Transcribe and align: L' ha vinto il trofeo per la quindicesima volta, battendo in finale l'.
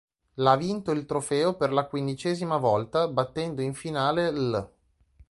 L' 0.37 0.47
ha 0.47 0.55
vinto 0.55 0.89
il 0.89 1.05
trofeo 1.05 1.55
per 1.55 1.71
la 1.71 1.85
quindicesima 1.85 2.57
volta, 2.57 3.07
battendo 3.07 3.61
in 3.61 3.75
finale 3.75 4.31
l'. 4.31 4.69